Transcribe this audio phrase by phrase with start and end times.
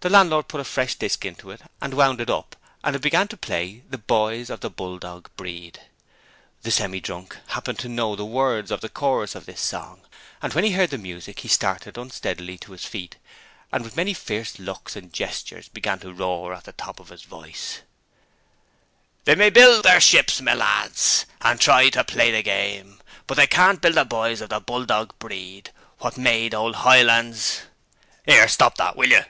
[0.00, 3.28] The landlord put a fresh disc into it and wound it up and it began
[3.28, 5.80] to play 'The Boys of the Bulldog Breed.'
[6.60, 10.02] The Semi drunk happened to know the words of the chorus of this song,
[10.42, 13.16] and when he heard the music he started unsteadily to his feet
[13.72, 17.22] and with many fierce looks and gestures began to roar at the top of his
[17.22, 17.80] voice:
[19.24, 23.46] 'They may build their ships, my lads, And try to play the game, But they
[23.46, 25.70] can't build the boys of the Bulldog breed,
[26.00, 27.62] Wot made ole Hingland's'
[28.28, 28.46] ''Ere!
[28.46, 29.24] Stop that, will yer?'